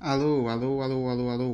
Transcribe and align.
Alô, 0.00 0.48
alô, 0.48 0.82
alô, 0.82 1.08
alô, 1.08 1.30
alô. 1.30 1.46